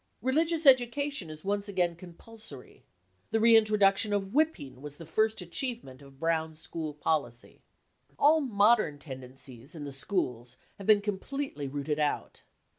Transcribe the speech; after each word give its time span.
Religious 0.23 0.65
education 0.65 1.29
is 1.29 1.45
once 1.45 1.67
again 1.69 1.95
compulsory. 1.95 2.83
The 3.29 3.39
reintroduction 3.39 4.13
of 4.13 4.33
whipping 4.33 4.81
was 4.81 4.95
the 4.95 5.05
first 5.05 5.41
achievement 5.41 6.01
of 6.01 6.19
Brown 6.19 6.55
school 6.55 6.95
policy. 6.95 7.61
All 8.17 8.41
modern 8.41 8.97
tendencies 8.97 9.75
in 9.75 9.83
the 9.83 9.93
schools 9.93 10.57
have 10.79 10.87
been 10.87 11.01
com 11.01 11.19
pletely 11.19 11.71
rooted 11.71 11.99
out. 11.99 12.41